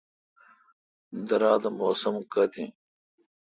درا 1.27 1.53
تہ 1.61 1.69
موسم 1.77 2.15
کت 2.31 2.53
این 2.59 2.69